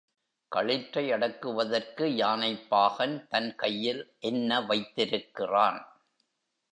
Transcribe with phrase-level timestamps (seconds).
[0.51, 5.79] களிற்றை அடக்குவதற்கு யானைப் பாகன் தன் கையில் என்ன வைத்திருக்கிறான்?